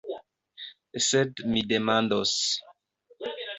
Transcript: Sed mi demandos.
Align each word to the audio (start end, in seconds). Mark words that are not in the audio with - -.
Sed 1.09 1.43
mi 1.51 1.65
demandos. 1.75 2.35